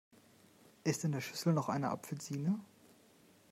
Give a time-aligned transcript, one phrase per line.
[0.83, 2.59] Ist in der Schüssel noch eine Apfelsine?